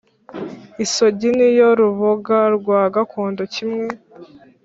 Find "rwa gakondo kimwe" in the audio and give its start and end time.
2.57-3.87